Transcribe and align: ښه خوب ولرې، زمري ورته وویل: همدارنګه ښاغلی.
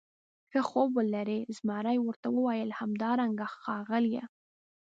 ښه 0.51 0.61
خوب 0.69 0.89
ولرې، 0.97 1.39
زمري 1.57 1.97
ورته 2.01 2.27
وویل: 2.31 2.69
همدارنګه 2.79 3.45
ښاغلی. 3.61 4.21